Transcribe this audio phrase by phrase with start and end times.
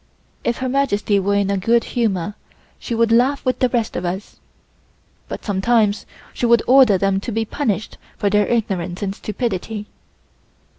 [0.43, 2.33] If Her Majesty were in a good humor
[2.79, 4.39] she would laugh with the rest of us,
[5.27, 9.85] but sometimes she would order them to be punished for their ignorance and stupidity.